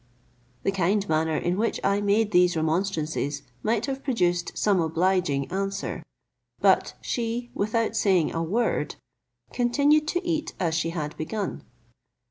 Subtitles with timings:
[0.63, 6.01] The kind manner in which I made these remonstrances might have produced some obliging answer;
[6.59, 8.95] but she, without saying a word,
[9.53, 11.63] continued to eat as she had begun.